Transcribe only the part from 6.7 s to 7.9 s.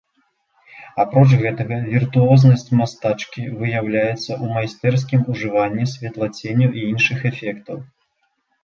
і іншых эфектаў.